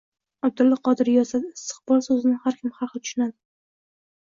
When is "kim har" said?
2.61-2.93